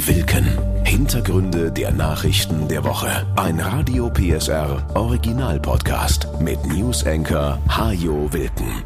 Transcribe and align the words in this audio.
Wilken. 0.00 0.44
Hintergründe 0.84 1.70
der 1.70 1.92
Nachrichten 1.92 2.66
der 2.66 2.82
Woche. 2.82 3.32
Ein 3.36 3.60
Radio 3.60 4.10
PSR 4.10 4.84
Original 4.96 5.60
Podcast 5.60 6.26
mit 6.40 6.62
News 6.66 7.06
Anchor 7.06 7.62
Hajo 7.68 8.32
Wilken. 8.32 8.82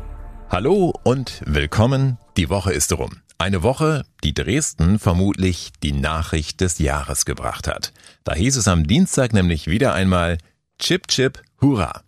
Hallo 0.50 0.92
und 1.04 1.40
willkommen. 1.46 2.18
Die 2.36 2.50
Woche 2.50 2.74
ist 2.74 2.92
rum. 2.92 3.22
Eine 3.38 3.62
Woche, 3.62 4.04
die 4.22 4.34
Dresden 4.34 4.98
vermutlich 4.98 5.72
die 5.82 5.92
Nachricht 5.92 6.60
des 6.60 6.78
Jahres 6.78 7.24
gebracht 7.24 7.68
hat. 7.68 7.94
Da 8.24 8.34
hieß 8.34 8.58
es 8.58 8.68
am 8.68 8.86
Dienstag 8.86 9.32
nämlich 9.32 9.66
wieder 9.66 9.94
einmal 9.94 10.36
Chip 10.78 11.08
Chip 11.08 11.42
Hurra. 11.62 12.02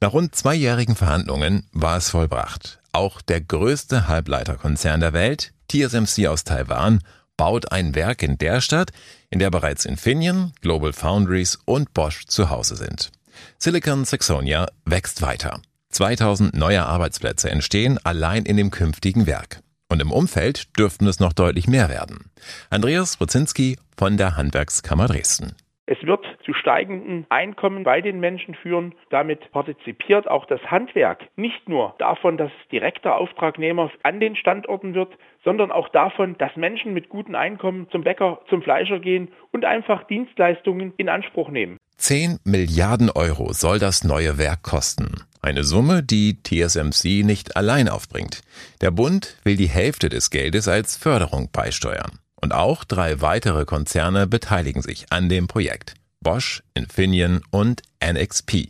Nach 0.00 0.14
rund 0.14 0.34
zweijährigen 0.34 0.96
Verhandlungen 0.96 1.66
war 1.72 1.98
es 1.98 2.08
vollbracht. 2.08 2.80
Auch 2.92 3.20
der 3.20 3.42
größte 3.42 4.08
Halbleiterkonzern 4.08 5.00
der 5.00 5.12
Welt, 5.12 5.52
TSMC 5.70 6.26
aus 6.26 6.44
Taiwan, 6.44 7.00
baut 7.40 7.72
ein 7.72 7.94
Werk 7.94 8.22
in 8.22 8.36
der 8.36 8.60
Stadt, 8.60 8.90
in 9.30 9.38
der 9.38 9.50
bereits 9.50 9.86
Infineon, 9.86 10.52
Global 10.60 10.92
Foundries 10.92 11.58
und 11.64 11.94
Bosch 11.94 12.26
zu 12.26 12.50
Hause 12.50 12.76
sind. 12.76 13.10
Silicon 13.56 14.04
Saxonia 14.04 14.66
wächst 14.84 15.22
weiter. 15.22 15.62
2000 15.88 16.54
neue 16.54 16.84
Arbeitsplätze 16.84 17.48
entstehen 17.48 17.98
allein 18.04 18.44
in 18.44 18.58
dem 18.58 18.70
künftigen 18.70 19.26
Werk. 19.26 19.62
Und 19.88 20.02
im 20.02 20.12
Umfeld 20.12 20.78
dürften 20.78 21.06
es 21.06 21.18
noch 21.18 21.32
deutlich 21.32 21.66
mehr 21.66 21.88
werden. 21.88 22.30
Andreas 22.68 23.18
Rozinski 23.18 23.78
von 23.96 24.18
der 24.18 24.36
Handwerkskammer 24.36 25.06
Dresden. 25.06 25.54
Es 25.90 26.00
wird 26.06 26.24
zu 26.44 26.54
steigenden 26.54 27.26
Einkommen 27.30 27.82
bei 27.82 28.00
den 28.00 28.20
Menschen 28.20 28.54
führen. 28.54 28.94
Damit 29.10 29.50
partizipiert 29.50 30.30
auch 30.30 30.46
das 30.46 30.60
Handwerk 30.70 31.26
nicht 31.34 31.68
nur 31.68 31.96
davon, 31.98 32.36
dass 32.36 32.52
direkter 32.70 33.16
Auftragnehmer 33.16 33.90
an 34.04 34.20
den 34.20 34.36
Standorten 34.36 34.94
wird, 34.94 35.12
sondern 35.44 35.72
auch 35.72 35.88
davon, 35.88 36.38
dass 36.38 36.54
Menschen 36.54 36.94
mit 36.94 37.08
guten 37.08 37.34
Einkommen 37.34 37.88
zum 37.90 38.04
Bäcker, 38.04 38.38
zum 38.48 38.62
Fleischer 38.62 39.00
gehen 39.00 39.32
und 39.50 39.64
einfach 39.64 40.04
Dienstleistungen 40.04 40.92
in 40.96 41.08
Anspruch 41.08 41.48
nehmen. 41.48 41.76
10 41.96 42.38
Milliarden 42.44 43.10
Euro 43.10 43.52
soll 43.52 43.80
das 43.80 44.04
neue 44.04 44.38
Werk 44.38 44.62
kosten. 44.62 45.24
Eine 45.42 45.64
Summe, 45.64 46.04
die 46.04 46.40
TSMC 46.40 47.24
nicht 47.24 47.56
allein 47.56 47.88
aufbringt. 47.88 48.42
Der 48.80 48.92
Bund 48.92 49.38
will 49.42 49.56
die 49.56 49.68
Hälfte 49.68 50.08
des 50.08 50.30
Geldes 50.30 50.68
als 50.68 50.96
Förderung 50.96 51.48
beisteuern. 51.50 52.19
Und 52.40 52.52
auch 52.52 52.84
drei 52.84 53.20
weitere 53.20 53.64
Konzerne 53.64 54.26
beteiligen 54.26 54.82
sich 54.82 55.06
an 55.10 55.28
dem 55.28 55.46
Projekt. 55.46 55.94
Bosch, 56.20 56.62
Infineon 56.74 57.40
und 57.50 57.82
NXP. 58.04 58.68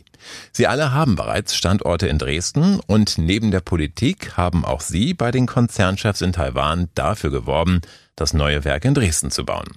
Sie 0.51 0.67
alle 0.67 0.93
haben 0.93 1.15
bereits 1.15 1.55
Standorte 1.55 2.07
in 2.07 2.17
Dresden 2.17 2.79
und 2.85 3.17
neben 3.17 3.51
der 3.51 3.61
Politik 3.61 4.37
haben 4.37 4.63
auch 4.63 4.81
sie 4.81 5.13
bei 5.13 5.31
den 5.31 5.47
Konzernchefs 5.47 6.21
in 6.21 6.33
Taiwan 6.33 6.89
dafür 6.95 7.31
geworben, 7.31 7.81
das 8.15 8.33
neue 8.33 8.63
Werk 8.63 8.85
in 8.85 8.93
Dresden 8.93 9.31
zu 9.31 9.45
bauen. 9.45 9.67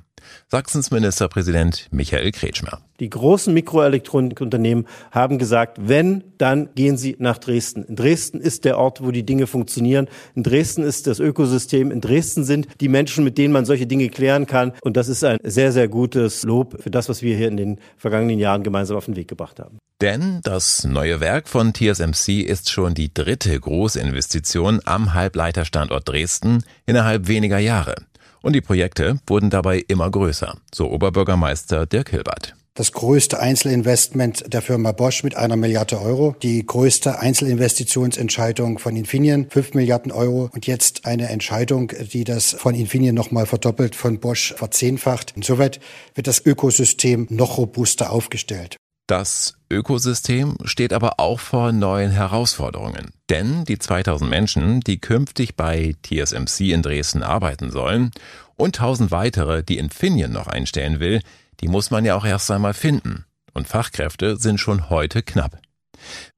Sachsens 0.48 0.91
Ministerpräsident 0.91 1.89
Michael 1.91 2.33
Kretschmer. 2.33 2.81
Die 3.00 3.11
großen 3.11 3.53
Mikroelektronikunternehmen 3.53 4.87
haben 5.11 5.39
gesagt, 5.39 5.78
wenn, 5.81 6.23
dann 6.39 6.69
gehen 6.77 6.97
sie 6.97 7.17
nach 7.19 7.39
Dresden. 7.39 7.84
In 7.84 7.97
Dresden 7.97 8.41
ist 8.41 8.64
der 8.64 8.78
Ort, 8.78 9.03
wo 9.03 9.11
die 9.11 9.27
Dinge 9.27 9.48
funktionieren. 9.48 10.06
In 10.37 10.45
Dresden 10.45 10.84
ist 10.84 11.09
das 11.09 11.19
Ökosystem. 11.19 11.91
In 11.91 12.00
Dresden 12.00 12.45
sind 12.45 12.69
die 12.81 12.89
Menschen, 12.89 13.25
mit 13.25 13.37
denen 13.37 13.53
man 13.53 13.65
solche 13.65 13.89
Dinge 13.89 14.09
klären 14.11 14.47
kann. 14.47 14.72
Und 14.83 14.97
das 14.97 15.09
ist 15.09 15.25
ein 15.25 15.39
sehr, 15.42 15.72
sehr 15.72 15.89
gutes 15.89 16.45
Lob 16.45 16.81
für 16.81 16.91
das, 16.91 17.09
was 17.09 17.20
wir 17.20 17.37
hier 17.37 17.48
in 17.48 17.56
den 17.56 17.78
vergangenen 17.97 18.39
Jahren 18.39 18.62
gemeinsam 18.62 18.97
auf 18.97 19.06
den 19.06 19.17
Weg 19.17 19.27
gebracht 19.27 19.59
haben. 19.59 19.78
Denn 20.00 20.41
das 20.42 20.84
neue 20.84 21.20
Werk 21.20 21.48
von 21.48 21.72
TSMC 21.72 22.42
ist 22.42 22.70
schon 22.70 22.95
die 22.95 23.12
dritte 23.12 23.59
Großinvestition 23.59 24.81
am 24.84 25.15
Halbleiterstandort 25.15 26.09
Dresden 26.09 26.62
innerhalb 26.87 27.27
weniger 27.27 27.59
Jahre. 27.59 27.95
Und 28.42 28.53
die 28.53 28.61
Projekte 28.61 29.19
wurden 29.27 29.50
dabei 29.50 29.83
immer 29.89 30.11
größer, 30.11 30.59
so 30.72 30.91
Oberbürgermeister 30.91 31.87
Dirk 31.87 32.11
Hilbert. 32.11 32.55
Das 32.77 32.91
größte 32.91 33.39
Einzelinvestment 33.39 34.53
der 34.53 34.61
Firma 34.61 34.91
Bosch 34.91 35.22
mit 35.22 35.36
einer 35.36 35.55
Milliarde 35.55 36.00
Euro. 36.00 36.34
Die 36.42 36.67
größte 36.67 37.21
Einzelinvestitionsentscheidung 37.21 38.81
von 38.81 38.97
Infineon, 38.97 39.47
fünf 39.49 39.75
Milliarden 39.75 40.10
Euro. 40.10 40.50
Und 40.53 40.66
jetzt 40.66 41.06
eine 41.06 41.28
Entscheidung, 41.28 41.93
die 42.12 42.25
das 42.25 42.50
von 42.50 42.75
Infineon 42.75 43.15
nochmal 43.15 43.47
verdoppelt, 43.47 43.94
von 43.94 44.19
Bosch 44.19 44.54
verzehnfacht. 44.56 45.34
Insoweit 45.37 45.78
wird 46.16 46.26
das 46.26 46.44
Ökosystem 46.44 47.28
noch 47.31 47.59
robuster 47.59 48.10
aufgestellt. 48.10 48.76
Das 49.06 49.54
Ökosystem 49.70 50.56
steht 50.65 50.93
aber 50.93 51.20
auch 51.20 51.38
vor 51.38 51.70
neuen 51.70 52.10
Herausforderungen. 52.10 53.12
Denn 53.31 53.65
die 53.66 53.78
2000 53.78 54.28
Menschen, 54.28 54.81
die 54.81 54.99
künftig 54.99 55.54
bei 55.54 55.94
TSMC 56.03 56.72
in 56.72 56.82
Dresden 56.82 57.22
arbeiten 57.22 57.70
sollen 57.70 58.10
und 58.56 58.81
1000 58.81 59.12
weitere, 59.12 59.62
die 59.62 59.78
Infineon 59.78 60.32
noch 60.32 60.49
einstellen 60.49 60.99
will, 60.99 61.20
die 61.60 61.69
muss 61.69 61.91
man 61.91 62.04
ja 62.04 62.15
auch 62.15 62.25
erst 62.25 62.50
einmal 62.50 62.75
finden. 62.75 63.25
Und 63.53 63.69
Fachkräfte 63.69 64.37
sind 64.37 64.59
schon 64.59 64.91
heute 64.91 65.22
knapp. 65.22 65.60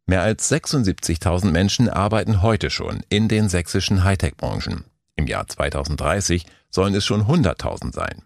Mehr 0.07 0.23
als 0.23 0.51
76.000 0.51 1.51
Menschen 1.51 1.89
arbeiten 1.89 2.43
heute 2.43 2.71
schon 2.71 3.03
in 3.09 3.29
den 3.29 3.49
sächsischen 3.49 4.05
Hightech-Branchen. 4.05 4.85
Im 5.17 5.27
Jahr 5.27 5.49
2030 5.49 6.47
sollen 6.71 6.95
es 6.95 7.05
schon 7.05 7.23
100.000 7.23 7.95
sein. 7.95 8.23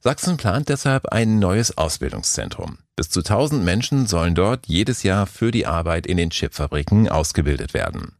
Sachsen 0.00 0.36
plant 0.36 0.68
deshalb 0.68 1.06
ein 1.06 1.38
neues 1.38 1.78
Ausbildungszentrum. 1.78 2.78
Bis 2.96 3.10
zu 3.10 3.20
1000 3.20 3.64
Menschen 3.64 4.06
sollen 4.06 4.34
dort 4.34 4.66
jedes 4.66 5.02
Jahr 5.02 5.26
für 5.26 5.50
die 5.50 5.66
Arbeit 5.66 6.06
in 6.06 6.16
den 6.16 6.30
Chipfabriken 6.30 7.08
ausgebildet 7.08 7.74
werden. 7.74 8.16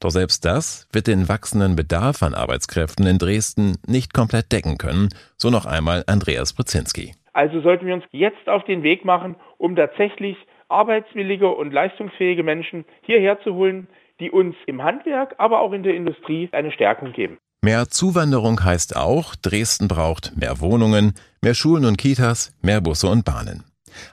Doch 0.00 0.10
selbst 0.10 0.44
das 0.44 0.86
wird 0.92 1.06
den 1.06 1.28
wachsenden 1.28 1.76
Bedarf 1.76 2.22
an 2.22 2.34
Arbeitskräften 2.34 3.06
in 3.06 3.18
Dresden 3.18 3.76
nicht 3.86 4.14
komplett 4.14 4.52
decken 4.52 4.78
können, 4.78 5.10
so 5.36 5.50
noch 5.50 5.66
einmal 5.66 6.04
Andreas 6.06 6.52
Brzezinski. 6.52 7.14
Also 7.36 7.60
sollten 7.60 7.86
wir 7.86 7.92
uns 7.92 8.04
jetzt 8.12 8.48
auf 8.48 8.64
den 8.64 8.82
Weg 8.82 9.04
machen, 9.04 9.36
um 9.58 9.76
tatsächlich 9.76 10.38
arbeitswillige 10.70 11.48
und 11.48 11.70
leistungsfähige 11.70 12.42
Menschen 12.42 12.86
hierher 13.02 13.38
zu 13.42 13.54
holen, 13.54 13.88
die 14.20 14.30
uns 14.30 14.56
im 14.66 14.82
Handwerk, 14.82 15.34
aber 15.36 15.60
auch 15.60 15.72
in 15.72 15.82
der 15.82 15.94
Industrie 15.94 16.48
eine 16.52 16.72
Stärkung 16.72 17.12
geben. 17.12 17.36
Mehr 17.62 17.88
Zuwanderung 17.90 18.64
heißt 18.64 18.96
auch, 18.96 19.34
Dresden 19.34 19.86
braucht 19.86 20.32
mehr 20.34 20.62
Wohnungen, 20.62 21.12
mehr 21.42 21.52
Schulen 21.52 21.84
und 21.84 21.98
Kitas, 21.98 22.56
mehr 22.62 22.80
Busse 22.80 23.08
und 23.08 23.26
Bahnen. 23.26 23.64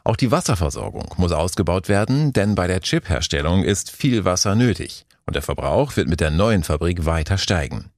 Auch 0.04 0.18
die 0.18 0.32
Wasserversorgung 0.32 1.16
muss 1.16 1.32
ausgebaut 1.32 1.88
werden, 1.88 2.34
denn 2.34 2.56
bei 2.56 2.68
der 2.68 2.82
Chipherstellung 2.82 3.64
ist 3.64 3.90
viel 3.90 4.26
Wasser 4.26 4.56
nötig 4.56 5.06
und 5.26 5.36
der 5.36 5.42
Verbrauch 5.42 5.96
wird 5.96 6.08
mit 6.08 6.20
der 6.20 6.32
neuen 6.32 6.64
Fabrik 6.64 7.06
weiter 7.06 7.38
steigen. 7.38 7.92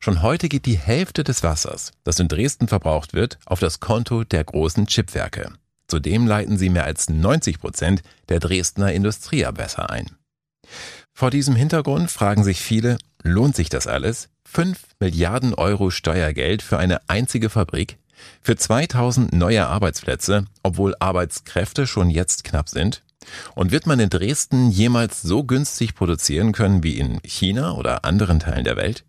Schon 0.00 0.22
heute 0.22 0.48
geht 0.48 0.66
die 0.66 0.78
Hälfte 0.78 1.24
des 1.24 1.42
Wassers, 1.42 1.92
das 2.04 2.20
in 2.20 2.28
Dresden 2.28 2.68
verbraucht 2.68 3.14
wird, 3.14 3.38
auf 3.46 3.60
das 3.60 3.80
Konto 3.80 4.24
der 4.24 4.44
großen 4.44 4.86
Chipwerke. 4.86 5.52
Zudem 5.88 6.26
leiten 6.26 6.58
sie 6.58 6.68
mehr 6.68 6.84
als 6.84 7.08
90 7.08 7.60
Prozent 7.60 8.02
der 8.28 8.40
Dresdner 8.40 8.92
Industrieabwässer 8.92 9.90
ein. 9.90 10.10
Vor 11.14 11.30
diesem 11.30 11.56
Hintergrund 11.56 12.10
fragen 12.10 12.44
sich 12.44 12.60
viele, 12.60 12.98
lohnt 13.22 13.56
sich 13.56 13.70
das 13.70 13.86
alles? 13.86 14.28
5 14.44 14.78
Milliarden 15.00 15.54
Euro 15.54 15.90
Steuergeld 15.90 16.62
für 16.62 16.78
eine 16.78 17.00
einzige 17.08 17.50
Fabrik? 17.50 17.98
Für 18.40 18.56
2000 18.56 19.32
neue 19.32 19.66
Arbeitsplätze, 19.66 20.44
obwohl 20.62 20.94
Arbeitskräfte 20.98 21.86
schon 21.86 22.10
jetzt 22.10 22.44
knapp 22.44 22.68
sind? 22.68 23.02
Und 23.54 23.72
wird 23.72 23.86
man 23.86 24.00
in 24.00 24.10
Dresden 24.10 24.70
jemals 24.70 25.22
so 25.22 25.44
günstig 25.44 25.94
produzieren 25.94 26.52
können 26.52 26.82
wie 26.82 26.98
in 26.98 27.20
China 27.24 27.72
oder 27.72 28.04
anderen 28.04 28.40
Teilen 28.40 28.64
der 28.64 28.76
Welt? 28.76 29.04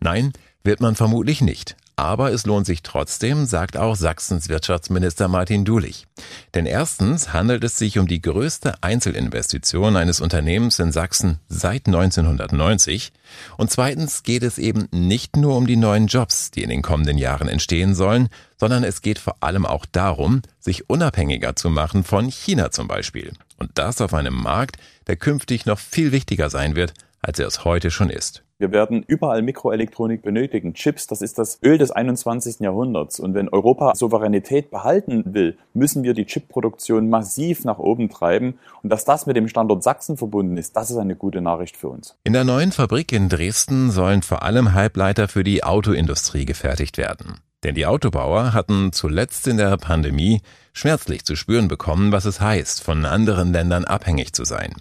Nein, 0.00 0.32
wird 0.62 0.80
man 0.80 0.94
vermutlich 0.94 1.40
nicht. 1.40 1.76
Aber 1.98 2.32
es 2.32 2.46
lohnt 2.46 2.64
sich 2.64 2.84
trotzdem, 2.84 3.44
sagt 3.44 3.76
auch 3.76 3.96
Sachsens 3.96 4.48
Wirtschaftsminister 4.48 5.26
Martin 5.26 5.64
Dulich. 5.64 6.06
Denn 6.54 6.64
erstens 6.64 7.32
handelt 7.32 7.64
es 7.64 7.76
sich 7.76 7.98
um 7.98 8.06
die 8.06 8.22
größte 8.22 8.84
Einzelinvestition 8.84 9.96
eines 9.96 10.20
Unternehmens 10.20 10.78
in 10.78 10.92
Sachsen 10.92 11.40
seit 11.48 11.88
1990. 11.88 13.12
Und 13.56 13.72
zweitens 13.72 14.22
geht 14.22 14.44
es 14.44 14.58
eben 14.58 14.86
nicht 14.92 15.36
nur 15.36 15.56
um 15.56 15.66
die 15.66 15.74
neuen 15.74 16.06
Jobs, 16.06 16.52
die 16.52 16.62
in 16.62 16.70
den 16.70 16.82
kommenden 16.82 17.18
Jahren 17.18 17.48
entstehen 17.48 17.96
sollen, 17.96 18.28
sondern 18.56 18.84
es 18.84 19.02
geht 19.02 19.18
vor 19.18 19.34
allem 19.40 19.66
auch 19.66 19.84
darum, 19.84 20.42
sich 20.60 20.88
unabhängiger 20.88 21.56
zu 21.56 21.68
machen 21.68 22.04
von 22.04 22.28
China 22.28 22.70
zum 22.70 22.86
Beispiel. 22.86 23.32
Und 23.56 23.72
das 23.74 24.00
auf 24.00 24.14
einem 24.14 24.34
Markt, 24.34 24.76
der 25.08 25.16
künftig 25.16 25.66
noch 25.66 25.80
viel 25.80 26.12
wichtiger 26.12 26.48
sein 26.48 26.76
wird, 26.76 26.94
als 27.20 27.38
er 27.38 27.46
es 27.46 27.64
heute 27.64 27.90
schon 27.90 28.10
ist. 28.10 28.44
Wir 28.60 28.72
werden 28.72 29.04
überall 29.06 29.40
Mikroelektronik 29.42 30.22
benötigen. 30.22 30.74
Chips, 30.74 31.06
das 31.06 31.22
ist 31.22 31.38
das 31.38 31.60
Öl 31.62 31.78
des 31.78 31.92
21. 31.92 32.58
Jahrhunderts. 32.58 33.20
Und 33.20 33.34
wenn 33.34 33.48
Europa 33.48 33.94
Souveränität 33.94 34.72
behalten 34.72 35.22
will, 35.32 35.56
müssen 35.74 36.02
wir 36.02 36.12
die 36.12 36.26
Chipproduktion 36.26 37.08
massiv 37.08 37.64
nach 37.64 37.78
oben 37.78 38.08
treiben. 38.08 38.58
Und 38.82 38.90
dass 38.90 39.04
das 39.04 39.26
mit 39.26 39.36
dem 39.36 39.46
Standort 39.46 39.84
Sachsen 39.84 40.16
verbunden 40.16 40.56
ist, 40.56 40.76
das 40.76 40.90
ist 40.90 40.96
eine 40.96 41.14
gute 41.14 41.40
Nachricht 41.40 41.76
für 41.76 41.88
uns. 41.88 42.16
In 42.24 42.32
der 42.32 42.42
neuen 42.42 42.72
Fabrik 42.72 43.12
in 43.12 43.28
Dresden 43.28 43.92
sollen 43.92 44.22
vor 44.22 44.42
allem 44.42 44.74
Halbleiter 44.74 45.28
für 45.28 45.44
die 45.44 45.62
Autoindustrie 45.62 46.44
gefertigt 46.44 46.98
werden. 46.98 47.36
Denn 47.62 47.76
die 47.76 47.86
Autobauer 47.86 48.54
hatten 48.54 48.92
zuletzt 48.92 49.46
in 49.46 49.56
der 49.56 49.76
Pandemie 49.76 50.40
schmerzlich 50.72 51.24
zu 51.24 51.36
spüren 51.36 51.68
bekommen, 51.68 52.10
was 52.10 52.24
es 52.24 52.40
heißt, 52.40 52.82
von 52.82 53.04
anderen 53.04 53.52
Ländern 53.52 53.84
abhängig 53.84 54.32
zu 54.32 54.44
sein. 54.44 54.74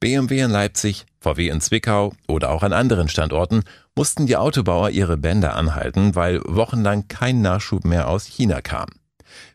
BMW 0.00 0.40
in 0.40 0.50
Leipzig, 0.50 1.04
VW 1.20 1.50
in 1.50 1.60
Zwickau 1.60 2.14
oder 2.26 2.50
auch 2.50 2.62
an 2.62 2.72
anderen 2.72 3.10
Standorten 3.10 3.64
mussten 3.94 4.26
die 4.26 4.38
Autobauer 4.38 4.88
ihre 4.88 5.18
Bänder 5.18 5.54
anhalten, 5.54 6.14
weil 6.14 6.40
wochenlang 6.46 7.06
kein 7.08 7.42
Nachschub 7.42 7.84
mehr 7.84 8.08
aus 8.08 8.24
China 8.24 8.62
kam. 8.62 8.88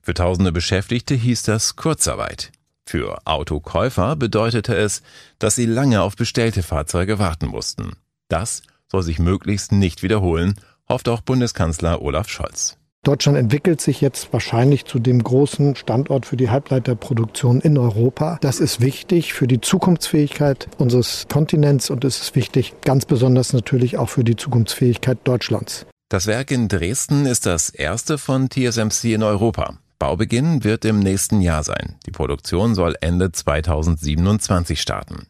Für 0.03 0.13
tausende 0.13 0.51
Beschäftigte 0.51 1.15
hieß 1.15 1.41
das 1.43 1.75
Kurzarbeit. 1.75 2.51
Für 2.85 3.25
Autokäufer 3.25 4.15
bedeutete 4.15 4.75
es, 4.75 5.01
dass 5.39 5.55
sie 5.55 5.65
lange 5.65 6.03
auf 6.03 6.15
bestellte 6.15 6.61
Fahrzeuge 6.61 7.17
warten 7.17 7.47
mussten. 7.47 7.93
Das 8.27 8.61
soll 8.87 9.01
sich 9.01 9.17
möglichst 9.17 9.71
nicht 9.71 10.03
wiederholen, 10.03 10.53
hofft 10.87 11.09
auch 11.09 11.21
Bundeskanzler 11.21 12.03
Olaf 12.03 12.29
Scholz. 12.29 12.77
Deutschland 13.05 13.37
entwickelt 13.37 13.81
sich 13.81 14.01
jetzt 14.01 14.33
wahrscheinlich 14.33 14.85
zu 14.85 14.97
dem 14.97 15.23
großen 15.23 15.75
Standort 15.75 16.25
für 16.25 16.37
die 16.37 16.49
Halbleiterproduktion 16.49 17.61
in 17.61 17.77
Europa. 17.77 18.39
Das 18.41 18.59
ist 18.59 18.81
wichtig 18.81 19.33
für 19.33 19.45
die 19.45 19.61
Zukunftsfähigkeit 19.61 20.67
unseres 20.79 21.27
Kontinents 21.31 21.91
und 21.91 22.03
es 22.03 22.19
ist 22.19 22.35
wichtig, 22.35 22.73
ganz 22.81 23.05
besonders 23.05 23.53
natürlich 23.53 23.99
auch 23.99 24.09
für 24.09 24.23
die 24.23 24.35
Zukunftsfähigkeit 24.35 25.19
Deutschlands. 25.23 25.85
Das 26.09 26.25
Werk 26.25 26.49
in 26.49 26.67
Dresden 26.67 27.27
ist 27.27 27.45
das 27.45 27.69
erste 27.69 28.17
von 28.17 28.49
TSMC 28.49 29.13
in 29.13 29.21
Europa. 29.21 29.77
Baubeginn 29.99 30.63
wird 30.63 30.83
im 30.83 30.99
nächsten 30.99 31.41
Jahr 31.41 31.63
sein. 31.63 31.97
Die 32.07 32.11
Produktion 32.11 32.73
soll 32.73 32.95
Ende 33.01 33.31
2027 33.31 34.81
starten. 34.81 35.27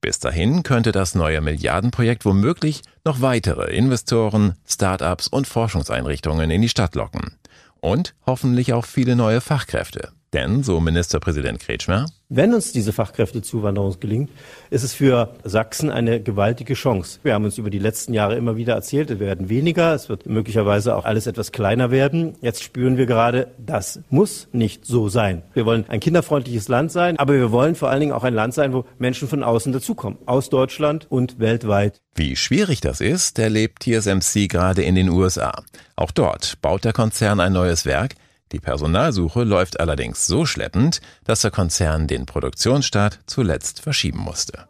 Bis 0.00 0.18
dahin 0.18 0.62
könnte 0.62 0.92
das 0.92 1.14
neue 1.14 1.40
Milliardenprojekt 1.40 2.24
womöglich 2.24 2.82
noch 3.04 3.20
weitere 3.20 3.74
Investoren, 3.74 4.54
Start-ups 4.66 5.28
und 5.28 5.46
Forschungseinrichtungen 5.46 6.50
in 6.50 6.62
die 6.62 6.68
Stadt 6.68 6.94
locken. 6.94 7.36
Und 7.80 8.14
hoffentlich 8.26 8.72
auch 8.72 8.84
viele 8.84 9.16
neue 9.16 9.40
Fachkräfte. 9.40 10.12
Denn, 10.32 10.62
so 10.62 10.80
Ministerpräsident 10.80 11.60
Kretschmer, 11.60 12.06
wenn 12.30 12.54
uns 12.54 12.72
diese 12.72 12.94
Fachkräftezuwanderung 12.94 14.00
gelingt, 14.00 14.30
ist 14.70 14.84
es 14.84 14.94
für 14.94 15.34
Sachsen 15.44 15.90
eine 15.90 16.22
gewaltige 16.22 16.72
Chance. 16.72 17.18
Wir 17.22 17.34
haben 17.34 17.44
uns 17.44 17.58
über 17.58 17.68
die 17.68 17.78
letzten 17.78 18.14
Jahre 18.14 18.36
immer 18.36 18.56
wieder 18.56 18.72
erzählt, 18.72 19.10
wir 19.10 19.20
werden 19.20 19.50
weniger, 19.50 19.94
es 19.94 20.08
wird 20.08 20.24
möglicherweise 20.24 20.96
auch 20.96 21.04
alles 21.04 21.26
etwas 21.26 21.52
kleiner 21.52 21.90
werden. 21.90 22.36
Jetzt 22.40 22.62
spüren 22.62 22.96
wir 22.96 23.04
gerade, 23.04 23.48
das 23.58 24.00
muss 24.08 24.48
nicht 24.52 24.86
so 24.86 25.10
sein. 25.10 25.42
Wir 25.52 25.66
wollen 25.66 25.84
ein 25.88 26.00
kinderfreundliches 26.00 26.68
Land 26.68 26.90
sein, 26.90 27.18
aber 27.18 27.34
wir 27.34 27.52
wollen 27.52 27.74
vor 27.74 27.90
allen 27.90 28.00
Dingen 28.00 28.12
auch 28.12 28.24
ein 28.24 28.32
Land 28.32 28.54
sein, 28.54 28.72
wo 28.72 28.86
Menschen 28.98 29.28
von 29.28 29.42
außen 29.42 29.70
dazukommen, 29.70 30.18
aus 30.24 30.48
Deutschland 30.48 31.06
und 31.10 31.38
weltweit. 31.38 32.00
Wie 32.14 32.36
schwierig 32.36 32.80
das 32.80 33.02
ist, 33.02 33.38
erlebt 33.38 33.82
TSMC 33.82 34.48
gerade 34.48 34.82
in 34.82 34.94
den 34.94 35.10
USA. 35.10 35.62
Auch 35.96 36.10
dort 36.10 36.62
baut 36.62 36.84
der 36.84 36.94
Konzern 36.94 37.40
ein 37.40 37.52
neues 37.52 37.84
Werk, 37.84 38.14
die 38.52 38.60
Personalsuche 38.60 39.44
läuft 39.44 39.80
allerdings 39.80 40.26
so 40.26 40.46
schleppend, 40.46 41.00
dass 41.24 41.40
der 41.40 41.50
Konzern 41.50 42.06
den 42.06 42.26
Produktionsstart 42.26 43.20
zuletzt 43.26 43.80
verschieben 43.80 44.18
musste. 44.18 44.66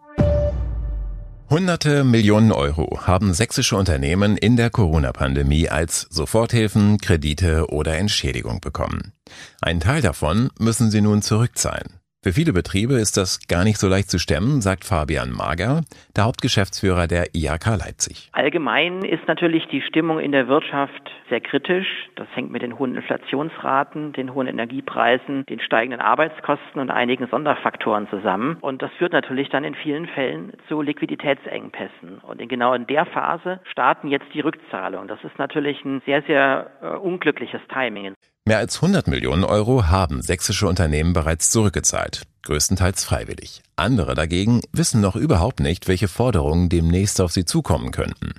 Hunderte 1.50 2.02
Millionen 2.02 2.50
Euro 2.50 3.00
haben 3.06 3.34
sächsische 3.34 3.76
Unternehmen 3.76 4.38
in 4.38 4.56
der 4.56 4.70
Corona-Pandemie 4.70 5.68
als 5.68 6.06
Soforthilfen, 6.08 6.96
Kredite 6.96 7.68
oder 7.68 7.98
Entschädigung 7.98 8.60
bekommen. 8.60 9.12
Ein 9.60 9.80
Teil 9.80 10.00
davon 10.00 10.48
müssen 10.58 10.90
sie 10.90 11.02
nun 11.02 11.20
zurückzahlen. 11.20 12.01
Für 12.24 12.30
viele 12.30 12.52
Betriebe 12.52 12.94
ist 12.94 13.16
das 13.16 13.48
gar 13.48 13.64
nicht 13.64 13.78
so 13.78 13.88
leicht 13.88 14.08
zu 14.08 14.20
stemmen, 14.20 14.60
sagt 14.60 14.84
Fabian 14.84 15.32
Mager, 15.32 15.80
der 16.14 16.22
Hauptgeschäftsführer 16.22 17.08
der 17.08 17.34
IHK 17.34 17.66
Leipzig. 17.76 18.30
Allgemein 18.30 19.02
ist 19.02 19.26
natürlich 19.26 19.66
die 19.72 19.82
Stimmung 19.82 20.20
in 20.20 20.30
der 20.30 20.46
Wirtschaft 20.46 21.10
sehr 21.30 21.40
kritisch. 21.40 21.88
Das 22.14 22.28
hängt 22.36 22.52
mit 22.52 22.62
den 22.62 22.78
hohen 22.78 22.94
Inflationsraten, 22.94 24.12
den 24.12 24.34
hohen 24.34 24.46
Energiepreisen, 24.46 25.44
den 25.46 25.58
steigenden 25.58 26.00
Arbeitskosten 26.00 26.80
und 26.80 26.90
einigen 26.90 27.26
Sonderfaktoren 27.26 28.06
zusammen. 28.08 28.56
Und 28.60 28.82
das 28.82 28.92
führt 28.98 29.12
natürlich 29.12 29.48
dann 29.48 29.64
in 29.64 29.74
vielen 29.74 30.06
Fällen 30.06 30.52
zu 30.68 30.80
Liquiditätsengpässen. 30.80 32.18
Und 32.18 32.40
in 32.40 32.46
genau 32.46 32.72
in 32.74 32.86
der 32.86 33.04
Phase 33.04 33.58
starten 33.64 34.06
jetzt 34.06 34.32
die 34.32 34.42
Rückzahlungen. 34.42 35.08
Das 35.08 35.18
ist 35.24 35.40
natürlich 35.40 35.84
ein 35.84 36.00
sehr, 36.06 36.22
sehr 36.22 36.70
äh, 36.82 36.86
unglückliches 36.98 37.62
Timing. 37.66 38.14
Mehr 38.44 38.58
als 38.58 38.76
100 38.76 39.06
Millionen 39.06 39.44
Euro 39.44 39.86
haben 39.86 40.20
sächsische 40.20 40.66
Unternehmen 40.66 41.12
bereits 41.12 41.50
zurückgezahlt, 41.50 42.22
größtenteils 42.42 43.04
freiwillig. 43.04 43.62
Andere 43.76 44.16
dagegen 44.16 44.62
wissen 44.72 45.00
noch 45.00 45.14
überhaupt 45.14 45.60
nicht, 45.60 45.86
welche 45.86 46.08
Forderungen 46.08 46.68
demnächst 46.68 47.20
auf 47.20 47.30
sie 47.30 47.44
zukommen 47.44 47.92
könnten. 47.92 48.32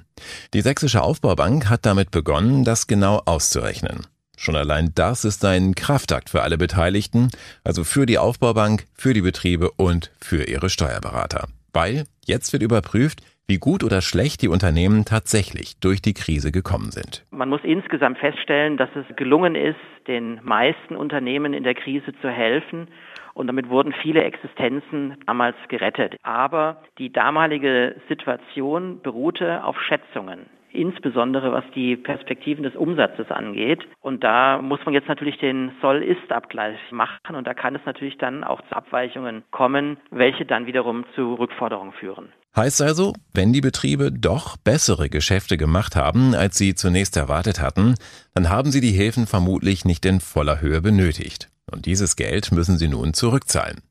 Die 0.54 0.60
Sächsische 0.60 1.02
Aufbaubank 1.04 1.70
hat 1.70 1.86
damit 1.86 2.12
begonnen, 2.12 2.66
das 2.66 2.88
genau 2.88 3.22
auszurechnen. 3.24 4.06
Schon 4.36 4.58
allein 4.58 4.92
das 4.94 5.24
ist 5.24 5.46
ein 5.46 5.74
Kraftakt 5.74 6.30
für 6.30 6.42
alle 6.42 6.58
Beteiligten, 6.58 7.30
also 7.64 7.86
für 7.86 8.06
die 8.06 8.18
Aufbaubank, 8.18 8.88
für 8.94 9.14
die 9.14 9.22
Betriebe 9.22 9.72
und 9.72 10.12
für 10.20 10.44
ihre 10.44 10.70
Steuerberater. 10.70 11.48
Weil 11.72 12.04
jetzt 12.26 12.52
wird 12.52 12.62
überprüft, 12.62 13.22
wie 13.48 13.58
gut 13.58 13.84
oder 13.84 14.02
schlecht 14.02 14.42
die 14.42 14.48
Unternehmen 14.48 15.06
tatsächlich 15.06 15.80
durch 15.80 16.02
die 16.02 16.14
Krise 16.14 16.52
gekommen 16.52 16.92
sind. 16.92 17.26
Man 17.32 17.50
muss 17.50 17.62
insgesamt 17.64 18.18
feststellen, 18.18 18.78
dass 18.78 18.90
es 18.96 19.16
gelungen 19.16 19.56
ist, 19.56 19.80
den 20.08 20.40
meisten 20.44 20.96
Unternehmen 20.96 21.54
in 21.54 21.64
der 21.64 21.76
Krise 21.76 22.14
zu 22.22 22.30
helfen. 22.30 22.88
Und 23.34 23.48
damit 23.48 23.70
wurden 23.70 23.94
viele 24.02 24.24
Existenzen 24.24 25.18
damals 25.26 25.56
gerettet. 25.68 26.16
Aber 26.24 26.84
die 27.00 27.12
damalige 27.12 27.96
Situation 28.08 29.02
beruhte 29.02 29.64
auf 29.64 29.76
Schätzungen 29.82 30.46
insbesondere 30.74 31.52
was 31.52 31.64
die 31.76 31.96
Perspektiven 31.96 32.64
des 32.64 32.76
Umsatzes 32.76 33.30
angeht. 33.32 33.80
Und 34.02 34.24
da 34.24 34.62
muss 34.62 34.80
man 34.86 34.94
jetzt 34.94 35.08
natürlich 35.08 35.38
den 35.38 35.72
Soll-Ist-Abgleich 35.82 36.80
machen 36.92 37.36
und 37.36 37.46
da 37.48 37.54
kann 37.54 37.76
es 37.76 37.82
natürlich 37.86 38.18
dann 38.18 38.44
auch 38.44 38.62
zu 38.68 38.76
Abweichungen 38.76 39.44
kommen, 39.52 39.98
welche 40.12 40.46
dann 40.46 40.66
wiederum 40.66 41.06
zu 41.16 41.36
Rückforderungen 41.36 41.94
führen. 41.94 42.30
Heißt 42.56 42.84
also, 42.84 43.14
wenn 43.34 43.52
die 43.52 43.62
Betriebe 43.62 44.12
doch 44.12 44.58
bessere 44.58 45.10
Geschäfte 45.10 45.58
gemacht 45.58 45.96
haben, 45.96 46.36
als 46.36 46.58
sie 46.58 46.76
zunächst 46.76 47.18
erwartet 47.18 47.60
hatten, 47.60 47.96
dann 48.36 48.50
haben 48.50 48.72
sie 48.72 48.82
die 48.82 48.92
Hilfen 48.92 49.26
vermutlich 49.26 49.86
nicht 49.86 50.06
in 50.06 50.20
voller 50.20 50.62
Höhe 50.62 50.82
benötigt. 50.82 51.50
Und 51.74 51.86
dieses 51.86 52.16
Geld 52.16 52.52
müssen 52.52 52.78
sie 52.78 52.88
nun 52.88 53.14
zurückzahlen. 53.14 53.82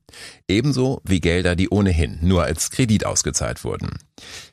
Ebenso 0.47 1.01
wie 1.03 1.19
Gelder, 1.19 1.55
die 1.55 1.69
ohnehin 1.69 2.19
nur 2.21 2.43
als 2.43 2.71
Kredit 2.71 3.05
ausgezahlt 3.05 3.63
wurden. 3.63 3.89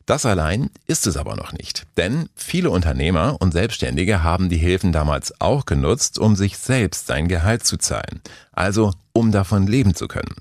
Das 0.05 0.27
allein 0.27 0.71
ist 0.87 1.07
es 1.07 1.17
aber 1.17 1.37
noch 1.37 1.53
nicht, 1.53 1.87
denn 1.97 2.29
viele 2.35 2.71
Unternehmer 2.71 3.37
und 3.41 3.53
Selbstständige 3.53 4.23
haben 4.23 4.49
die 4.49 4.57
Hilfen 4.57 4.91
damals 4.91 5.41
auch 5.41 5.65
genutzt, 5.65 6.19
um 6.19 6.35
sich 6.35 6.59
selbst 6.59 7.07
sein 7.07 7.29
Gehalt 7.29 7.65
zu 7.65 7.77
zahlen, 7.77 8.21
also 8.53 8.93
um 9.13 9.31
davon 9.33 9.67
leben 9.67 9.95
zu 9.95 10.09
können. 10.09 10.35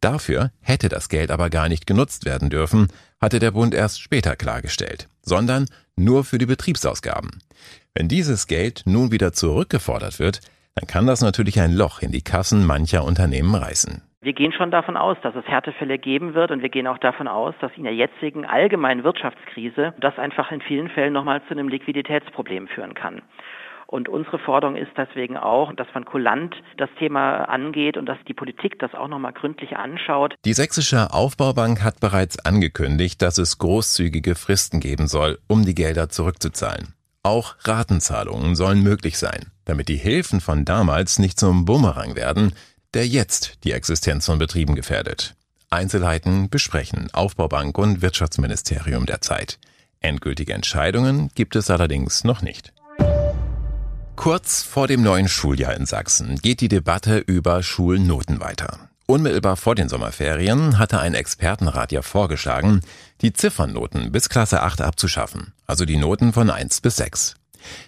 Dafür 0.00 0.50
hätte 0.60 0.88
das 0.88 1.08
Geld 1.08 1.30
aber 1.30 1.50
gar 1.50 1.68
nicht 1.68 1.86
genutzt 1.86 2.24
werden 2.24 2.50
dürfen, 2.50 2.88
hatte 3.20 3.38
der 3.38 3.52
Bund 3.52 3.74
erst 3.74 4.00
später 4.00 4.36
klargestellt, 4.36 5.08
sondern 5.22 5.66
nur 5.96 6.24
für 6.24 6.38
die 6.38 6.46
Betriebsausgaben. 6.46 7.30
Wenn 7.94 8.08
dieses 8.08 8.48
Geld 8.48 8.82
nun 8.86 9.12
wieder 9.12 9.32
zurückgefordert 9.32 10.18
wird, 10.18 10.40
dann 10.74 10.86
kann 10.86 11.06
das 11.06 11.22
natürlich 11.22 11.60
ein 11.60 11.72
Loch 11.72 12.02
in 12.02 12.12
die 12.12 12.22
Kassen 12.22 12.66
mancher 12.66 13.04
Unternehmen 13.04 13.54
reißen. 13.54 14.02
Wir 14.20 14.32
gehen 14.32 14.52
schon 14.52 14.70
davon 14.70 14.96
aus, 14.96 15.16
dass 15.22 15.34
es 15.34 15.44
Härtefälle 15.46 15.98
geben 15.98 16.34
wird 16.34 16.50
und 16.50 16.62
wir 16.62 16.70
gehen 16.70 16.86
auch 16.86 16.98
davon 16.98 17.28
aus, 17.28 17.54
dass 17.60 17.70
in 17.76 17.84
der 17.84 17.94
jetzigen 17.94 18.46
allgemeinen 18.46 19.04
Wirtschaftskrise 19.04 19.94
das 20.00 20.18
einfach 20.18 20.50
in 20.50 20.62
vielen 20.62 20.88
Fällen 20.88 21.12
nochmal 21.12 21.42
zu 21.46 21.50
einem 21.50 21.68
Liquiditätsproblem 21.68 22.68
führen 22.68 22.94
kann. 22.94 23.20
Und 23.86 24.08
unsere 24.08 24.38
Forderung 24.38 24.76
ist 24.76 24.90
deswegen 24.96 25.36
auch, 25.36 25.72
dass 25.74 25.86
man 25.94 26.06
kulant 26.06 26.54
das 26.78 26.88
Thema 26.98 27.44
angeht 27.44 27.98
und 27.98 28.06
dass 28.06 28.16
die 28.26 28.34
Politik 28.34 28.78
das 28.78 28.94
auch 28.94 29.08
nochmal 29.08 29.34
gründlich 29.34 29.76
anschaut. 29.76 30.34
Die 30.46 30.54
Sächsische 30.54 31.12
Aufbaubank 31.12 31.84
hat 31.84 32.00
bereits 32.00 32.44
angekündigt, 32.44 33.20
dass 33.20 33.36
es 33.36 33.58
großzügige 33.58 34.34
Fristen 34.34 34.80
geben 34.80 35.06
soll, 35.06 35.38
um 35.48 35.64
die 35.64 35.74
Gelder 35.74 36.08
zurückzuzahlen. 36.08 36.94
Auch 37.22 37.56
Ratenzahlungen 37.64 38.54
sollen 38.54 38.82
möglich 38.82 39.18
sein, 39.18 39.50
damit 39.64 39.88
die 39.88 39.96
Hilfen 39.96 40.40
von 40.40 40.64
damals 40.64 41.18
nicht 41.18 41.38
zum 41.38 41.64
Bumerang 41.64 42.14
werden, 42.14 42.52
der 42.94 43.06
jetzt 43.06 43.58
die 43.64 43.72
Existenz 43.72 44.26
von 44.26 44.38
Betrieben 44.38 44.74
gefährdet. 44.74 45.34
Einzelheiten 45.70 46.48
besprechen 46.48 47.08
Aufbaubank 47.12 47.76
und 47.78 48.00
Wirtschaftsministerium 48.00 49.06
derzeit. 49.06 49.58
Endgültige 50.00 50.52
Entscheidungen 50.52 51.30
gibt 51.34 51.56
es 51.56 51.70
allerdings 51.70 52.24
noch 52.24 52.42
nicht. 52.42 52.72
Kurz 54.16 54.62
vor 54.62 54.86
dem 54.86 55.02
neuen 55.02 55.28
Schuljahr 55.28 55.74
in 55.74 55.86
Sachsen 55.86 56.36
geht 56.36 56.60
die 56.60 56.68
Debatte 56.68 57.18
über 57.18 57.62
Schulnoten 57.62 58.40
weiter. 58.40 58.88
Unmittelbar 59.06 59.56
vor 59.56 59.74
den 59.74 59.88
Sommerferien 59.88 60.78
hatte 60.78 61.00
ein 61.00 61.14
Expertenrat 61.14 61.92
ja 61.92 62.00
vorgeschlagen, 62.00 62.80
die 63.20 63.32
Ziffernnoten 63.32 64.12
bis 64.12 64.28
Klasse 64.28 64.62
8 64.62 64.80
abzuschaffen, 64.80 65.52
also 65.66 65.84
die 65.84 65.98
Noten 65.98 66.32
von 66.32 66.48
1 66.48 66.80
bis 66.80 66.96
6. 66.96 67.34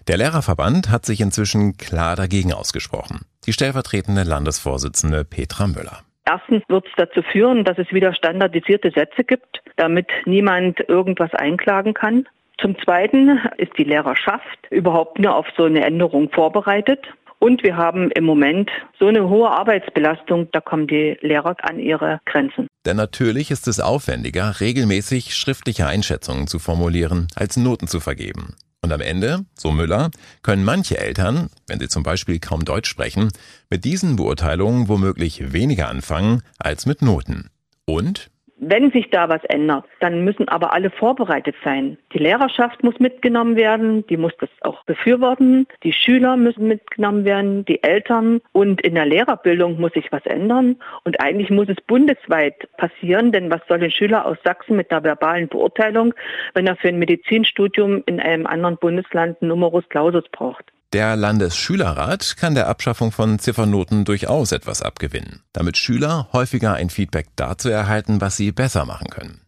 Der 0.09 0.17
Lehrerverband 0.17 0.91
hat 0.91 1.07
sich 1.07 1.21
inzwischen 1.21 1.77
klar 1.77 2.17
dagegen 2.17 2.53
ausgesprochen. 2.53 3.21
Die 3.47 3.53
stellvertretende 3.53 4.23
Landesvorsitzende 4.23 5.25
Petra 5.25 5.67
Müller. 5.67 6.01
Erstens 6.25 6.63
wird 6.69 6.87
es 6.87 6.93
dazu 6.97 7.23
führen, 7.23 7.65
dass 7.65 7.79
es 7.79 7.93
wieder 7.93 8.13
standardisierte 8.13 8.91
Sätze 8.91 9.23
gibt, 9.23 9.63
damit 9.77 10.09
niemand 10.25 10.81
irgendwas 10.89 11.33
einklagen 11.35 11.95
kann. 11.95 12.27
Zum 12.59 12.77
Zweiten 12.83 13.39
ist 13.59 13.73
die 13.79 13.85
Lehrerschaft 13.85 14.59
überhaupt 14.71 15.19
nur 15.19 15.37
auf 15.37 15.47
so 15.57 15.65
eine 15.65 15.85
Änderung 15.85 16.31
vorbereitet. 16.31 17.07
Und 17.39 17.63
wir 17.63 17.77
haben 17.77 18.11
im 18.13 18.25
Moment 18.25 18.71
so 18.99 19.07
eine 19.07 19.29
hohe 19.29 19.51
Arbeitsbelastung, 19.51 20.49
da 20.53 20.61
kommen 20.61 20.87
die 20.87 21.19
Lehrer 21.21 21.55
an 21.63 21.79
ihre 21.79 22.19
Grenzen. 22.25 22.67
Denn 22.87 22.97
natürlich 22.97 23.51
ist 23.51 23.69
es 23.69 23.79
aufwendiger, 23.79 24.59
regelmäßig 24.61 25.35
schriftliche 25.35 25.87
Einschätzungen 25.87 26.47
zu 26.47 26.59
formulieren, 26.59 27.29
als 27.37 27.59
Noten 27.59 27.89
zu 27.89 28.01
vergeben. 28.01 28.57
Und 28.83 28.93
am 28.93 29.01
Ende, 29.01 29.45
so 29.59 29.73
Müller, 29.73 30.11
können 30.43 30.65
manche 30.65 30.99
Eltern, 30.99 31.49
wenn 31.67 31.81
sie 31.81 31.89
zum 31.89 32.03
Beispiel 32.03 32.39
kaum 32.39 32.65
Deutsch 32.65 32.89
sprechen, 32.89 33.31
mit 33.69 33.85
diesen 33.85 34.17
Beurteilungen 34.17 34.89
womöglich 34.89 35.53
weniger 35.53 35.89
anfangen 35.89 36.43
als 36.59 36.87
mit 36.87 37.03
Noten. 37.03 37.51
Und 37.85 38.31
wenn 38.59 38.91
sich 38.91 39.11
da 39.11 39.29
was 39.29 39.45
ändert, 39.45 39.85
dann 40.01 40.25
müssen 40.25 40.49
aber 40.49 40.73
alle 40.73 40.91
vorbereitet 40.91 41.55
sein. 41.63 41.99
Die 42.13 42.19
Lehrerschaft 42.19 42.83
muss 42.83 42.99
mitgenommen 42.99 43.57
werden, 43.57 44.07
die 44.07 44.17
muss 44.17 44.33
das 44.41 44.49
auch 44.63 44.85
befürworten, 44.85 45.67
die 45.83 45.93
Schüler 45.93 46.37
müssen 46.37 46.69
mitgenommen 46.69 47.25
werden, 47.25 47.65
die 47.67 47.83
Eltern 47.83 48.41
und 48.53 48.81
in 48.81 48.95
der 48.95 49.07
Lehrerbildung 49.07 49.79
muss 49.79 49.93
sich 49.93 50.11
was 50.11 50.25
ändern 50.25 50.77
und 51.05 51.21
eigentlich 51.21 51.51
muss 51.51 51.69
es 51.69 51.81
bundesweit 51.87 52.69
passieren, 52.79 53.31
denn 53.31 53.51
was 53.51 53.61
soll 53.69 53.83
ein 53.83 53.91
Schüler 53.91 54.25
aus 54.25 54.39
Sachsen 54.43 54.77
mit 54.77 54.91
der 54.91 55.05
verbalen 55.05 55.49
Beurteilung, 55.49 56.15
wenn 56.55 56.67
er 56.67 56.77
für 56.77 56.89
ein 56.89 56.99
Medizinstudium 56.99 58.03
in 58.07 58.21
einem 58.21 58.47
anderen 58.47 58.79
Bundesland 58.79 59.41
Numerus 59.43 59.89
Clausus 59.91 60.25
braucht? 60.31 60.73
Der 60.93 61.17
Landesschülerrat 61.17 62.37
kann 62.37 62.55
der 62.55 62.69
Abschaffung 62.69 63.11
von 63.11 63.39
Ziffernoten 63.39 64.05
durchaus 64.05 64.53
etwas 64.53 64.83
abgewinnen, 64.83 65.43
damit 65.53 65.77
Schüler 65.77 66.29
häufiger 66.33 66.75
ein 66.75 66.91
Feedback 66.91 67.29
dazu 67.37 67.69
erhalten, 67.69 68.21
was 68.21 68.37
sie 68.37 68.53
besser 68.53 68.85
machen 68.85 69.09
können. 69.11 69.46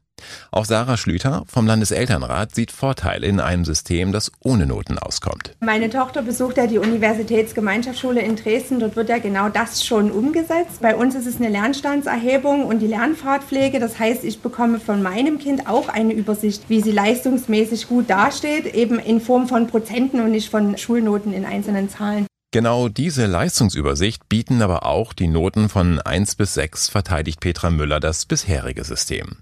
Auch 0.51 0.65
Sarah 0.65 0.97
Schlüter 0.97 1.45
vom 1.47 1.67
Landeselternrat 1.67 2.55
sieht 2.55 2.71
Vorteile 2.73 3.27
in 3.27 3.41
einem 3.41 3.65
System, 3.65 4.13
das 4.13 4.33
ohne 4.41 4.67
Noten 4.67 4.99
auskommt. 4.99 5.57
Meine 5.61 5.91
Tochter 5.91 6.23
besucht 6.23 6.57
ja 6.57 6.67
die 6.67 6.79
Universitätsgemeinschaftsschule 6.79 8.21
in 8.21 8.37
Dresden. 8.37 8.81
Dort 8.81 8.97
wird 8.97 9.09
ja 9.09 9.19
genau 9.19 9.49
das 9.49 9.85
schon 9.85 10.11
umgesetzt. 10.11 10.81
Bei 10.81 10.97
uns 10.97 11.15
ist 11.15 11.27
es 11.27 11.37
eine 11.37 11.49
Lernstandserhebung 11.49 12.65
und 12.65 12.81
die 12.81 12.87
Lernfahrtpflege. 12.87 13.81
Das 13.81 13.99
heißt, 13.99 14.25
ich 14.25 14.41
bekomme 14.41 14.81
von 14.81 15.03
meinem 15.03 15.39
Kind 15.39 15.69
auch 15.69 15.89
eine 15.89 16.13
Übersicht, 16.13 16.65
wie 16.69 16.81
sie 16.81 16.93
leistungsmäßig 16.93 17.89
gut 17.89 18.11
dasteht, 18.11 18.75
eben 18.75 18.99
in 18.99 19.21
Form 19.21 19.49
von 19.49 19.67
Prozenten 19.67 20.21
und 20.21 20.31
nicht 20.31 20.51
von 20.51 20.77
Schulnoten 20.77 21.33
in 21.33 21.45
einzelnen 21.45 21.89
Zahlen. 21.89 22.27
Genau 22.51 22.89
diese 22.89 23.27
Leistungsübersicht 23.27 24.27
bieten 24.31 24.63
aber 24.63 24.87
auch 24.87 25.13
die 25.13 25.29
Noten 25.29 25.69
von 25.69 26.01
1 26.01 26.35
bis 26.37 26.55
6, 26.55 26.89
verteidigt 26.89 27.41
Petra 27.41 27.69
Müller 27.69 28.01
das 28.01 28.25
bisherige 28.25 28.85
System. 28.85 29.37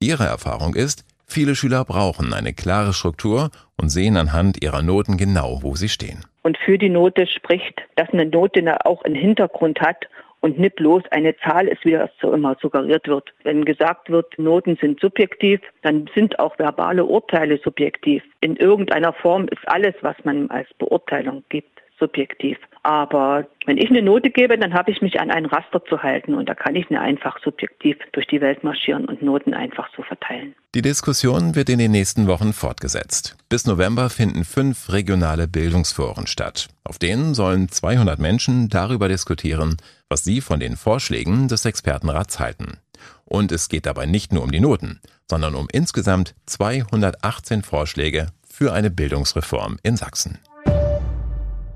Ihre 0.00 0.24
Erfahrung 0.24 0.74
ist, 0.74 1.04
viele 1.26 1.54
Schüler 1.54 1.84
brauchen 1.84 2.32
eine 2.32 2.52
klare 2.52 2.92
Struktur 2.92 3.50
und 3.76 3.88
sehen 3.88 4.16
anhand 4.16 4.62
ihrer 4.62 4.82
Noten 4.82 5.16
genau, 5.16 5.60
wo 5.62 5.74
sie 5.74 5.88
stehen. 5.88 6.24
Und 6.42 6.58
für 6.58 6.78
die 6.78 6.88
Note 6.88 7.26
spricht, 7.26 7.82
dass 7.96 8.08
eine 8.10 8.26
Note 8.26 8.62
auch 8.86 9.02
einen 9.02 9.14
Hintergrund 9.14 9.80
hat 9.80 10.06
und 10.40 10.58
nicht 10.58 10.76
bloß 10.76 11.02
eine 11.10 11.36
Zahl 11.38 11.68
ist, 11.68 11.84
wie 11.84 11.92
das 11.92 12.10
so 12.20 12.32
immer 12.32 12.56
suggeriert 12.60 13.08
wird. 13.08 13.32
Wenn 13.42 13.64
gesagt 13.64 14.10
wird, 14.10 14.38
Noten 14.38 14.76
sind 14.80 15.00
subjektiv, 15.00 15.60
dann 15.82 16.08
sind 16.14 16.38
auch 16.38 16.58
verbale 16.58 17.04
Urteile 17.04 17.58
subjektiv. 17.62 18.22
In 18.40 18.56
irgendeiner 18.56 19.12
Form 19.12 19.48
ist 19.48 19.66
alles, 19.66 19.94
was 20.02 20.16
man 20.24 20.48
als 20.50 20.68
Beurteilung 20.78 21.42
gibt 21.48 21.80
subjektiv. 21.98 22.58
Aber 22.88 23.46
wenn 23.66 23.76
ich 23.76 23.90
eine 23.90 24.00
Note 24.00 24.30
gebe, 24.30 24.56
dann 24.56 24.72
habe 24.72 24.90
ich 24.90 25.02
mich 25.02 25.20
an 25.20 25.30
ein 25.30 25.44
Raster 25.44 25.84
zu 25.84 26.02
halten 26.02 26.32
und 26.32 26.48
da 26.48 26.54
kann 26.54 26.74
ich 26.74 26.88
nicht 26.88 26.98
einfach 26.98 27.38
subjektiv 27.44 27.98
durch 28.12 28.26
die 28.26 28.40
Welt 28.40 28.64
marschieren 28.64 29.04
und 29.04 29.20
Noten 29.20 29.52
einfach 29.52 29.90
so 29.94 30.02
verteilen. 30.02 30.54
Die 30.74 30.80
Diskussion 30.80 31.54
wird 31.54 31.68
in 31.68 31.78
den 31.78 31.90
nächsten 31.90 32.26
Wochen 32.28 32.54
fortgesetzt. 32.54 33.36
Bis 33.50 33.66
November 33.66 34.08
finden 34.08 34.42
fünf 34.42 34.90
regionale 34.90 35.48
Bildungsforen 35.48 36.26
statt. 36.26 36.68
Auf 36.82 36.98
denen 36.98 37.34
sollen 37.34 37.68
200 37.68 38.18
Menschen 38.18 38.70
darüber 38.70 39.08
diskutieren, 39.08 39.76
was 40.08 40.24
sie 40.24 40.40
von 40.40 40.58
den 40.58 40.76
Vorschlägen 40.76 41.46
des 41.48 41.66
Expertenrats 41.66 42.40
halten. 42.40 42.78
Und 43.26 43.52
es 43.52 43.68
geht 43.68 43.84
dabei 43.84 44.06
nicht 44.06 44.32
nur 44.32 44.42
um 44.42 44.50
die 44.50 44.60
Noten, 44.60 45.02
sondern 45.30 45.56
um 45.56 45.68
insgesamt 45.70 46.34
218 46.46 47.60
Vorschläge 47.60 48.28
für 48.48 48.72
eine 48.72 48.90
Bildungsreform 48.90 49.76
in 49.82 49.98
Sachsen. 49.98 50.38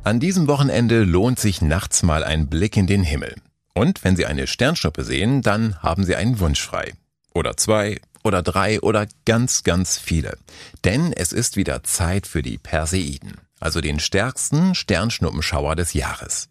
An 0.05 0.19
diesem 0.19 0.49
Wochenende 0.49 1.05
lohnt 1.05 1.39
sich 1.39 1.63
nachts 1.63 2.03
mal 2.03 2.25
ein 2.25 2.49
Blick 2.49 2.77
in 2.77 2.89
den 2.89 3.05
Himmel. 3.05 3.37
Und 3.73 4.03
wenn 4.03 4.17
Sie 4.17 4.27
eine 4.27 4.49
Sternschnuppe 4.49 5.05
sehen, 5.05 5.43
dann 5.43 5.81
haben 5.81 6.05
Sie 6.05 6.17
einen 6.17 6.41
Wunsch 6.41 6.61
frei. 6.61 6.93
Oder 7.33 7.57
zwei, 7.57 8.01
oder 8.25 8.43
drei, 8.43 8.81
oder 8.81 9.07
ganz, 9.25 9.63
ganz 9.63 9.99
viele. 9.99 10.39
Denn 10.85 11.13
es 11.13 11.33
ist 11.33 11.57
wieder 11.57 11.85
Zeit 11.85 12.27
für 12.27 12.43
die 12.43 12.59
Perseiden, 12.59 13.37
also 13.61 13.81
den 13.81 14.01
stärksten 14.01 14.75
Sternschnuppenschauer 14.75 15.77
des 15.77 15.93
Jahres. 15.93 16.49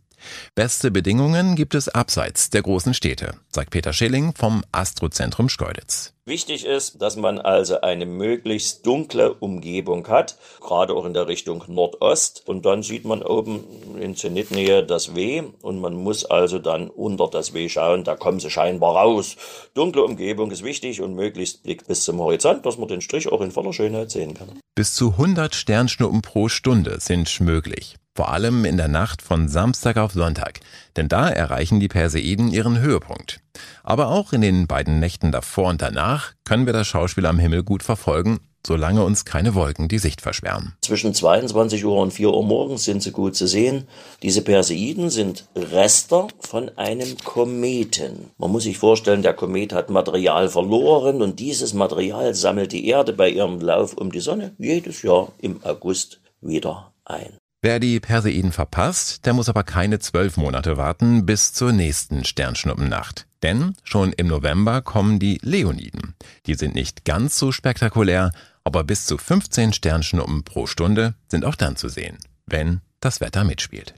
Beste 0.56 0.90
Bedingungen 0.90 1.56
gibt 1.56 1.76
es 1.76 1.90
abseits 1.90 2.52
der 2.52 2.62
großen 2.62 2.94
Städte, 2.94 3.34
sagt 3.52 3.72
Peter 3.72 3.92
Schilling 3.92 4.34
vom 4.34 4.64
Astrozentrum 4.72 5.50
Schkeuditz. 5.50 6.14
Wichtig 6.26 6.66
ist, 6.66 7.02
dass 7.02 7.16
man 7.16 7.40
also 7.40 7.82
eine 7.82 8.06
möglichst 8.06 8.86
dunkle 8.86 9.34
Umgebung 9.34 10.08
hat, 10.08 10.38
gerade 10.60 10.94
auch 10.94 11.06
in 11.06 11.16
der 11.16 11.28
Richtung 11.28 11.64
Nordost. 11.68 12.44
Und 12.46 12.64
dann 12.64 12.84
sieht 12.84 13.06
man 13.06 13.24
oben 13.24 13.64
in 14.00 14.16
Zenitnähe 14.16 14.86
das 14.86 15.16
W 15.16 15.42
und 15.64 15.82
man 15.82 15.96
muss 15.96 16.24
also 16.24 16.60
dann 16.60 16.92
unter 16.92 17.28
das 17.28 17.56
W 17.56 17.68
schauen, 17.70 18.04
da 18.04 18.16
kommen 18.16 18.40
sie 18.40 18.52
scheinbar 18.52 18.98
raus. 18.98 19.36
Dunkle 19.74 20.04
Umgebung 20.04 20.52
ist 20.52 20.64
wichtig 20.64 21.02
und 21.02 21.16
möglichst 21.16 21.64
Blick 21.64 21.88
bis 21.88 22.04
zum 22.04 22.20
Horizont, 22.20 22.68
dass 22.68 22.78
man 22.78 22.88
den 22.88 23.02
Strich 23.02 23.28
auch 23.32 23.42
in 23.42 23.50
voller 23.50 23.74
Schönheit 23.74 24.12
sehen 24.12 24.36
kann. 24.36 24.60
Bis 24.76 24.94
zu 24.94 25.14
100 25.14 25.56
Sternschnuppen 25.56 26.22
pro 26.22 26.50
Stunde 26.50 27.00
sind 27.00 27.40
möglich 27.40 27.96
vor 28.16 28.32
allem 28.34 28.66
in 28.66 28.78
der 28.78 28.88
Nacht 28.88 29.22
von 29.22 29.48
Samstag 29.48 29.98
auf 29.98 30.12
Sonntag, 30.12 30.60
denn 30.96 31.08
da 31.08 31.30
erreichen 31.30 31.80
die 31.80 31.88
Perseiden 31.88 32.52
ihren 32.52 32.80
Höhepunkt. 32.80 33.40
Aber 33.84 34.10
auch 34.10 34.34
in 34.34 34.42
den 34.42 34.68
beiden 34.68 35.00
Nächten 35.00 35.32
davor 35.32 35.70
und 35.70 35.82
danach 35.82 36.34
können 36.44 36.66
wir 36.66 36.74
das 36.74 36.88
Schauspiel 36.88 37.26
am 37.26 37.40
Himmel 37.40 37.64
gut 37.64 37.84
verfolgen, 37.84 38.40
solange 38.66 39.04
uns 39.04 39.26
keine 39.26 39.56
Wolken 39.56 39.88
die 39.88 39.98
Sicht 39.98 40.22
versperren. 40.22 40.74
Zwischen 40.82 41.14
22 41.14 41.84
Uhr 41.86 41.98
und 41.98 42.12
4 42.12 42.32
Uhr 42.32 42.44
morgens 42.44 42.84
sind 42.84 43.02
sie 43.02 43.12
gut 43.12 43.36
zu 43.36 43.48
sehen. 43.48 43.88
Diese 44.22 44.42
Perseiden 44.42 45.10
sind 45.10 45.48
Rester 45.56 46.28
von 46.40 46.70
einem 46.78 47.18
Kometen. 47.24 48.32
Man 48.38 48.52
muss 48.52 48.64
sich 48.64 48.78
vorstellen, 48.78 49.24
der 49.24 49.34
Komet 49.34 49.74
hat 49.74 49.90
Material 49.90 50.50
verloren 50.50 51.22
und 51.22 51.40
dieses 51.40 51.74
Material 51.74 52.34
sammelt 52.34 52.72
die 52.72 52.88
Erde 52.88 53.14
bei 53.14 53.30
ihrem 53.30 53.60
Lauf 53.60 53.94
um 53.94 54.12
die 54.12 54.20
Sonne 54.20 54.54
jedes 54.58 55.02
Jahr 55.02 55.32
im 55.40 55.64
August 55.64 56.20
wieder 56.42 56.92
ein. 57.06 57.41
Wer 57.64 57.80
die 57.80 58.00
Perseiden 58.00 58.52
verpasst, 58.52 59.28
der 59.28 59.34
muss 59.34 59.48
aber 59.48 59.64
keine 59.64 60.00
zwölf 60.00 60.36
Monate 60.36 60.78
warten 60.78 61.28
bis 61.28 61.54
zur 61.54 61.72
nächsten 61.72 62.26
Sternschnuppennacht. 62.26 63.28
Denn 63.44 63.76
schon 63.84 64.14
im 64.14 64.26
November 64.26 64.82
kommen 64.82 65.20
die 65.20 65.38
Leoniden. 65.44 66.16
Die 66.48 66.56
sind 66.56 66.74
nicht 66.74 67.06
ganz 67.06 67.38
so 67.38 67.52
spektakulär, 67.52 68.32
aber 68.64 68.84
bis 68.84 69.06
zu 69.06 69.20
15 69.20 69.74
Sternschnuppen 69.74 70.44
pro 70.44 70.66
Stunde 70.66 71.14
sind 71.28 71.46
auch 71.46 71.56
dann 71.56 71.76
zu 71.76 71.88
sehen, 71.88 72.18
wenn 72.48 72.82
das 73.00 73.22
Wetter 73.22 73.44
mitspielt. 73.44 73.94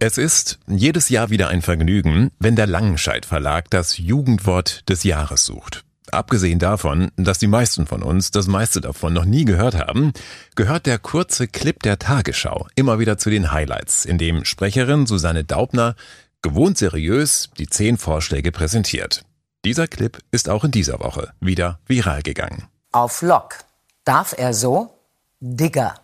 Es 0.00 0.18
ist 0.18 0.58
jedes 0.66 1.10
Jahr 1.10 1.30
wieder 1.30 1.48
ein 1.48 1.62
Vergnügen, 1.62 2.32
wenn 2.40 2.56
der 2.56 2.66
Langenscheidt 2.66 3.24
Verlag 3.24 3.70
das 3.70 3.98
Jugendwort 3.98 4.88
des 4.88 5.04
Jahres 5.04 5.44
sucht. 5.44 5.84
Abgesehen 6.12 6.58
davon, 6.58 7.10
dass 7.16 7.38
die 7.38 7.46
meisten 7.46 7.86
von 7.86 8.02
uns 8.02 8.30
das 8.30 8.46
meiste 8.46 8.80
davon 8.80 9.12
noch 9.12 9.24
nie 9.24 9.44
gehört 9.44 9.76
haben, 9.76 10.12
gehört 10.56 10.86
der 10.86 10.98
kurze 10.98 11.46
Clip 11.46 11.80
der 11.82 11.98
Tagesschau 11.98 12.66
immer 12.74 12.98
wieder 12.98 13.18
zu 13.18 13.30
den 13.30 13.52
Highlights, 13.52 14.04
in 14.04 14.18
dem 14.18 14.44
Sprecherin 14.44 15.06
Susanne 15.06 15.44
Daubner 15.44 15.94
gewohnt 16.42 16.78
seriös 16.78 17.50
die 17.58 17.68
zehn 17.68 17.96
Vorschläge 17.96 18.52
präsentiert. 18.52 19.24
Dieser 19.64 19.86
Clip 19.86 20.18
ist 20.30 20.48
auch 20.48 20.64
in 20.64 20.70
dieser 20.70 21.00
Woche 21.00 21.32
wieder 21.40 21.80
viral 21.86 22.22
gegangen. 22.22 22.68
Auf 22.92 23.22
Lock 23.22 23.56
darf 24.04 24.34
er 24.36 24.54
so 24.54 24.94
Digger, 25.40 25.94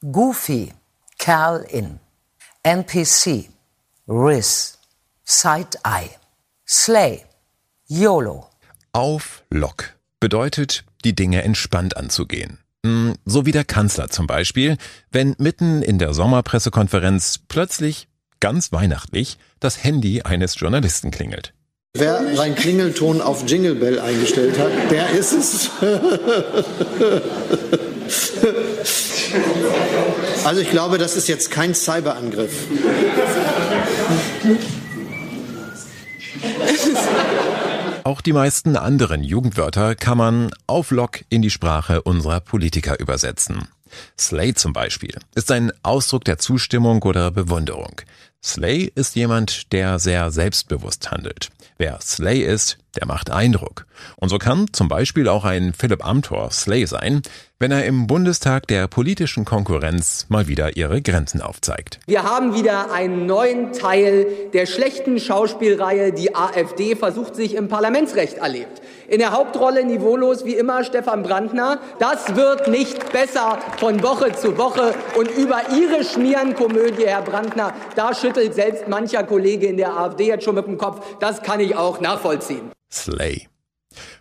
Goofy, 0.00 0.72
Kerl 1.18 1.64
in, 1.68 2.00
NPC, 2.62 3.48
Riz, 4.08 4.78
Side-Eye, 5.24 6.10
Slay, 6.66 7.24
YOLO, 7.86 8.47
auf 8.92 9.44
Lock 9.50 9.96
bedeutet, 10.20 10.84
die 11.04 11.14
Dinge 11.14 11.42
entspannt 11.42 11.96
anzugehen. 11.96 12.58
Hm, 12.84 13.14
so 13.24 13.46
wie 13.46 13.52
der 13.52 13.64
Kanzler 13.64 14.08
zum 14.08 14.26
Beispiel, 14.26 14.76
wenn 15.10 15.34
mitten 15.38 15.82
in 15.82 15.98
der 15.98 16.14
Sommerpressekonferenz 16.14 17.40
plötzlich, 17.48 18.08
ganz 18.40 18.72
weihnachtlich, 18.72 19.38
das 19.60 19.82
Handy 19.82 20.22
eines 20.22 20.58
Journalisten 20.58 21.10
klingelt. 21.10 21.54
Wer 21.94 22.36
seinen 22.36 22.54
Klingelton 22.54 23.20
auf 23.20 23.48
Jingle 23.48 23.74
Bell 23.74 23.98
eingestellt 23.98 24.58
hat, 24.58 24.70
der 24.90 25.10
ist 25.10 25.32
es. 25.32 25.70
Also 30.44 30.60
ich 30.60 30.70
glaube, 30.70 30.96
das 30.96 31.16
ist 31.16 31.28
jetzt 31.28 31.50
kein 31.50 31.74
Cyberangriff. 31.74 32.52
Auch 38.08 38.22
die 38.22 38.32
meisten 38.32 38.76
anderen 38.76 39.22
Jugendwörter 39.22 39.94
kann 39.94 40.16
man 40.16 40.50
auf 40.66 40.92
Lock 40.92 41.26
in 41.28 41.42
die 41.42 41.50
Sprache 41.50 42.00
unserer 42.00 42.40
Politiker 42.40 42.98
übersetzen. 42.98 43.68
Slay 44.18 44.54
zum 44.54 44.72
Beispiel 44.72 45.18
ist 45.34 45.50
ein 45.50 45.72
Ausdruck 45.82 46.24
der 46.24 46.38
Zustimmung 46.38 47.02
oder 47.02 47.30
Bewunderung. 47.30 48.00
Slay 48.44 48.92
ist 48.94 49.16
jemand, 49.16 49.72
der 49.72 49.98
sehr 49.98 50.30
selbstbewusst 50.30 51.10
handelt. 51.10 51.50
Wer 51.76 52.00
Slay 52.00 52.40
ist, 52.40 52.78
der 52.96 53.06
macht 53.06 53.30
Eindruck. 53.30 53.86
Und 54.16 54.28
so 54.28 54.38
kann 54.38 54.66
zum 54.72 54.88
Beispiel 54.88 55.28
auch 55.28 55.44
ein 55.44 55.72
Philipp 55.72 56.04
Amthor 56.04 56.50
Slay 56.50 56.86
sein, 56.86 57.22
wenn 57.60 57.70
er 57.72 57.84
im 57.84 58.06
Bundestag 58.06 58.66
der 58.68 58.86
politischen 58.86 59.44
Konkurrenz 59.44 60.26
mal 60.28 60.46
wieder 60.46 60.76
ihre 60.76 61.02
Grenzen 61.02 61.40
aufzeigt. 61.40 61.98
Wir 62.06 62.22
haben 62.22 62.54
wieder 62.54 62.92
einen 62.92 63.26
neuen 63.26 63.72
Teil 63.72 64.26
der 64.52 64.66
schlechten 64.66 65.18
Schauspielreihe, 65.18 66.12
die 66.12 66.34
AfD 66.34 66.94
versucht 66.94 67.34
sich 67.34 67.54
im 67.54 67.68
Parlamentsrecht 67.68 68.38
erlebt. 68.38 68.80
In 69.08 69.18
der 69.18 69.32
Hauptrolle 69.32 69.84
niveaulos 69.84 70.44
wie 70.44 70.54
immer 70.54 70.84
Stefan 70.84 71.22
Brandner. 71.22 71.80
Das 71.98 72.36
wird 72.36 72.68
nicht 72.68 73.10
besser 73.12 73.58
von 73.78 74.02
Woche 74.02 74.32
zu 74.32 74.58
Woche. 74.58 74.94
Und 75.16 75.30
über 75.30 75.62
Ihre 75.76 76.04
Schmierenkomödie, 76.04 77.06
Herr 77.06 77.22
Brandner, 77.22 77.72
da 77.96 78.14
schüttelt 78.28 78.54
selbst 78.54 78.88
mancher 78.88 79.24
Kollege 79.24 79.66
in 79.66 79.78
der 79.78 79.96
AfD 79.96 80.26
jetzt 80.26 80.44
schon 80.44 80.54
mit 80.54 80.66
dem 80.66 80.76
Kopf. 80.76 81.16
Das 81.18 81.42
kann 81.42 81.60
ich 81.60 81.74
auch 81.76 82.00
nachvollziehen. 82.00 82.70
Slay. 82.92 83.48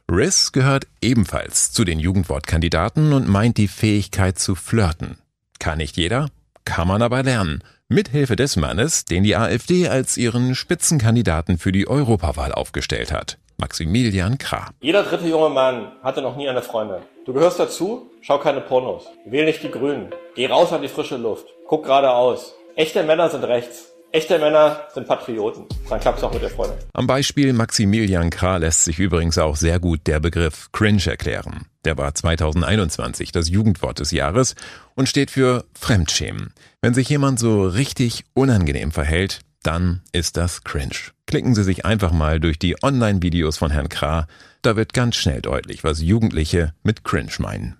Riz 0.09 0.53
gehört 0.53 0.87
ebenfalls 1.01 1.73
zu 1.73 1.83
den 1.83 1.99
Jugendwortkandidaten 1.99 3.11
und 3.11 3.27
meint 3.27 3.57
die 3.57 3.67
Fähigkeit 3.67 4.39
zu 4.39 4.55
flirten. 4.55 5.17
Kann 5.59 5.79
nicht 5.79 5.97
jeder, 5.97 6.29
kann 6.63 6.87
man 6.87 7.01
aber 7.01 7.21
lernen. 7.21 7.63
Mithilfe 7.89 8.37
des 8.37 8.55
Mannes, 8.55 9.03
den 9.03 9.23
die 9.23 9.35
AfD 9.35 9.89
als 9.89 10.15
ihren 10.15 10.55
Spitzenkandidaten 10.55 11.57
für 11.57 11.73
die 11.73 11.87
Europawahl 11.87 12.53
aufgestellt 12.53 13.11
hat. 13.11 13.37
Maximilian 13.57 14.37
Krah. 14.37 14.69
Jeder 14.79 15.03
dritte 15.03 15.27
junge 15.27 15.49
Mann 15.49 15.91
hatte 16.01 16.21
noch 16.21 16.37
nie 16.37 16.47
eine 16.47 16.61
Freundin. 16.61 17.01
Du 17.25 17.33
gehörst 17.33 17.59
dazu, 17.59 18.09
schau 18.21 18.39
keine 18.39 18.61
Pornos. 18.61 19.07
Wähl 19.25 19.45
nicht 19.45 19.63
die 19.63 19.71
Grünen. 19.71 20.11
Geh 20.35 20.47
raus 20.47 20.71
an 20.71 20.81
die 20.81 20.87
frische 20.87 21.17
Luft. 21.17 21.47
Guck 21.67 21.85
geradeaus. 21.85 22.53
Echte 22.77 23.01
Männer 23.01 23.29
sind 23.31 23.43
rechts. 23.43 23.96
Echte 24.17 24.39
Männer 24.39 24.81
sind 24.95 25.07
Patrioten. 25.07 25.67
Dann 25.87 25.99
klappt 25.99 26.17
es 26.17 26.23
auch 26.23 26.33
mit 26.33 26.41
der 26.41 26.49
Freundin. 26.49 26.79
Am 26.93 27.05
Beispiel 27.05 27.53
Maximilian 27.53 28.31
Krah 28.31 28.57
lässt 28.57 28.83
sich 28.83 28.97
übrigens 28.97 29.37
auch 29.37 29.55
sehr 29.55 29.79
gut 29.79 30.07
der 30.07 30.19
Begriff 30.19 30.71
Cringe 30.71 31.05
erklären. 31.05 31.67
Der 31.85 31.99
war 31.99 32.15
2021 32.15 33.31
das 33.31 33.47
Jugendwort 33.47 33.99
des 33.99 34.09
Jahres 34.09 34.55
und 34.95 35.07
steht 35.07 35.29
für 35.29 35.65
Fremdschämen. 35.79 36.51
Wenn 36.81 36.95
sich 36.95 37.07
jemand 37.09 37.37
so 37.37 37.67
richtig 37.67 38.25
unangenehm 38.33 38.91
verhält, 38.91 39.41
dann 39.61 40.01
ist 40.13 40.35
das 40.35 40.63
cringe. 40.63 41.11
Klicken 41.27 41.53
Sie 41.53 41.63
sich 41.63 41.85
einfach 41.85 42.11
mal 42.11 42.39
durch 42.39 42.57
die 42.57 42.75
Online-Videos 42.81 43.59
von 43.59 43.69
Herrn 43.69 43.87
Krah, 43.87 44.25
da 44.63 44.75
wird 44.75 44.95
ganz 44.95 45.15
schnell 45.15 45.43
deutlich, 45.43 45.83
was 45.83 46.01
Jugendliche 46.01 46.73
mit 46.81 47.03
cringe 47.03 47.33
meinen. 47.37 47.77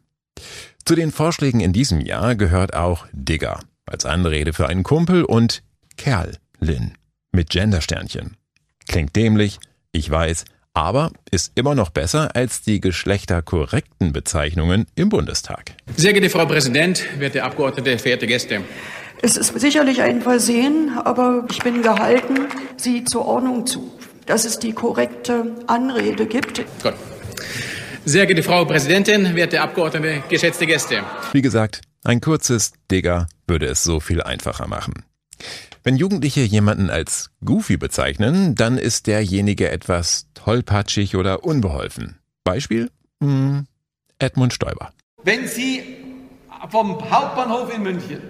Zu 0.86 0.94
den 0.94 1.12
Vorschlägen 1.12 1.62
in 1.62 1.74
diesem 1.74 2.00
Jahr 2.00 2.36
gehört 2.36 2.76
auch 2.76 3.08
Digger 3.12 3.60
als 3.88 4.06
Anrede 4.06 4.54
für 4.54 4.68
einen 4.68 4.84
Kumpel 4.84 5.24
und 5.24 5.64
Kerl, 5.98 6.38
Lin, 6.60 6.94
mit 7.32 7.50
Gendersternchen. 7.50 8.38
Klingt 8.88 9.16
dämlich, 9.16 9.60
ich 9.92 10.10
weiß, 10.10 10.46
aber 10.74 11.12
ist 11.32 11.52
immer 11.56 11.76
noch 11.76 11.90
besser 11.90 12.36
als 12.36 12.62
die 12.62 12.80
geschlechterkorrekten 12.80 14.14
Bezeichnungen 14.14 14.86
im 14.96 15.10
Bundestag. 15.10 15.72
Sehr 15.96 16.14
geehrte 16.14 16.30
Frau 16.30 16.46
Präsident, 16.46 17.04
werte 17.18 17.44
Abgeordnete, 17.44 17.98
verehrte 17.98 18.28
Gäste. 18.28 18.62
Es 19.22 19.36
ist 19.36 19.60
sicherlich 19.60 20.04
ein 20.04 20.22
Versehen, 20.22 20.92
aber 21.04 21.46
ich 21.50 21.60
bin 21.64 21.82
gehalten, 21.82 22.48
Sie 22.78 23.04
zur 23.04 23.26
Ordnung 23.26 23.66
zu, 23.66 23.92
dass 24.28 24.46
es 24.46 24.60
die 24.60 24.74
korrekte 24.74 25.56
Anrede 25.66 26.28
gibt. 26.28 26.64
Gut. 26.84 26.94
Sehr 28.06 28.28
geehrte 28.28 28.44
Frau 28.44 28.64
Präsidentin, 28.64 29.36
werte 29.36 29.60
Abgeordnete, 29.60 30.24
geschätzte 30.30 30.68
Gäste. 30.68 31.02
Wie 31.34 31.42
gesagt, 31.42 31.82
ein 32.04 32.22
kurzes 32.22 32.72
Digger 32.92 33.28
würde 33.48 33.66
es 33.66 33.84
so 33.84 34.00
viel 34.00 34.22
einfacher 34.22 34.68
machen. 34.68 35.04
Wenn 35.88 35.96
Jugendliche 35.96 36.42
jemanden 36.42 36.90
als 36.90 37.30
Goofy 37.46 37.78
bezeichnen, 37.78 38.56
dann 38.56 38.78
ist 38.78 39.08
derjenige 39.08 39.72
etwas 39.72 40.28
tollpatschig 40.34 41.16
oder 41.16 41.46
unbeholfen. 41.46 42.20
Beispiel? 42.44 42.92
Hm, 43.24 43.68
Edmund 44.20 44.52
Stoiber. 44.52 44.92
Wenn 45.24 45.48
Sie 45.48 45.96
vom 46.68 47.10
Hauptbahnhof 47.10 47.74
in 47.74 47.84
München 47.84 48.22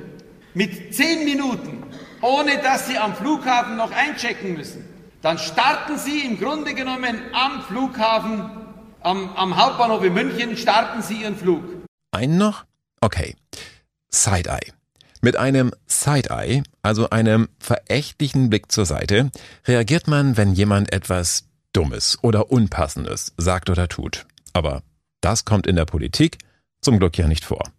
mit 0.54 0.94
zehn 0.94 1.26
Minuten, 1.26 1.82
ohne 2.22 2.62
dass 2.62 2.86
Sie 2.86 3.00
am 3.00 3.16
Flughafen 3.16 3.76
noch 3.76 3.90
einchecken 3.90 4.54
müssen, 4.54 4.86
dann 5.24 5.39
starten 5.39 5.98
Sie 5.98 6.20
im 6.28 6.38
Grunde 6.39 6.76
genommen 6.76 7.20
am 7.34 7.63
Flughafen, 7.63 8.52
am, 9.02 9.36
am 9.36 9.58
Hauptbahnhof 9.58 10.04
in 10.04 10.13
München, 10.13 10.58
starten 10.58 11.02
Sie 11.02 11.24
Ihren 11.24 11.36
Flug. 11.36 11.63
Einen 12.12 12.38
noch? 12.38 12.65
Okay. 13.02 13.36
Side-Eye. 14.12 14.77
Mit 15.28 15.36
einem 15.36 15.74
Side-Eye, 15.88 16.63
also 16.84 17.10
einem 17.10 17.50
verächtlichen 17.60 18.50
Blick 18.50 18.72
zur 18.72 18.86
Seite, 18.86 19.30
reagiert 19.68 20.08
man, 20.08 20.38
wenn 20.38 20.54
jemand 20.54 20.94
etwas 20.94 21.50
Dummes 21.74 22.18
oder 22.22 22.50
Unpassendes 22.50 23.34
sagt 23.36 23.70
oder 23.70 23.90
tut. 23.90 24.26
Aber 24.54 24.84
das 25.20 25.44
kommt 25.44 25.68
in 25.68 25.76
der 25.76 25.84
Politik 25.84 26.38
zum 26.80 26.98
Glück 26.98 27.18
ja 27.18 27.28
nicht 27.28 27.44
vor 27.44 27.74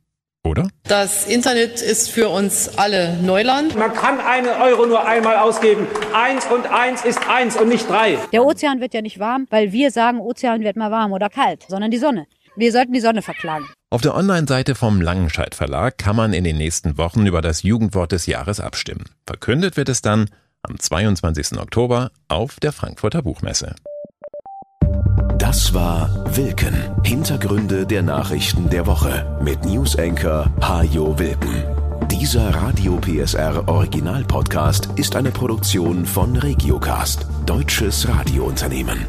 oder? 0.45 0.69
Das 0.85 1.27
Internet 1.27 1.81
ist 1.81 2.11
für 2.11 2.29
uns 2.29 2.77
alle 2.77 3.17
Neuland. 3.23 3.77
Man 3.77 3.95
kann 3.95 4.21
einen 4.21 4.49
Euro 4.49 4.85
nur 4.85 5.07
einmal 5.07 5.39
ausgeben. 5.39 5.87
Eins 6.13 6.45
und 6.45 6.67
eins 6.67 7.03
ist 7.07 7.27
eins 7.31 7.57
und 7.57 7.71
nicht 7.71 7.89
drei. 7.89 8.19
Der 8.31 8.45
Ozean 8.45 8.83
wird 8.83 8.93
ja 8.93 9.01
nicht 9.01 9.21
warm, 9.21 9.47
weil 9.49 9.73
wir 9.73 9.91
sagen, 9.91 10.21
Ozean 10.21 10.61
wird 10.61 10.77
mal 10.77 10.91
warm 10.91 11.13
oder 11.13 11.31
kalt, 11.31 11.65
sondern 11.67 11.91
die 11.91 11.97
Sonne. 11.97 12.27
Wir 12.57 12.73
sollten 12.73 12.93
die 12.93 13.01
Sonne 13.01 13.23
verklagen. 13.23 13.67
Auf 13.91 14.03
der 14.03 14.15
Online-Seite 14.15 14.75
vom 14.75 15.01
Langenscheidt 15.01 15.55
Verlag 15.55 15.97
kann 15.97 16.15
man 16.15 16.35
in 16.35 16.45
den 16.45 16.59
nächsten 16.59 16.99
Wochen 16.99 17.25
über 17.25 17.41
das 17.41 17.63
Jugendwort 17.63 18.13
des 18.13 18.27
Jahres 18.27 18.61
abstimmen. 18.61 19.05
Verkündet 19.27 19.79
wird 19.79 19.89
es 19.89 20.03
dann 20.03 20.29
am 20.63 20.79
22. 20.79 21.59
Oktober 21.59 22.11
auf 22.29 22.61
der 22.61 22.73
Frankfurter 22.73 23.23
Buchmesse. 23.23 23.75
Das 25.39 25.73
war 25.73 26.37
Wilken. 26.37 26.75
Hintergründe 27.03 27.87
der 27.87 28.03
Nachrichten 28.03 28.69
der 28.69 28.87
Woche 28.87 29.39
mit 29.43 29.65
Newsenker 29.65 30.53
Hajo 30.61 31.19
Wilken. 31.19 31.65
Dieser 32.11 32.55
Radio 32.55 32.99
PSR 32.99 33.69
Original 33.69 34.23
Podcast 34.25 34.91
ist 34.97 35.17
eine 35.17 35.31
Produktion 35.31 36.05
von 36.05 36.37
Regiocast, 36.37 37.27
deutsches 37.47 38.07
Radiounternehmen. 38.07 39.07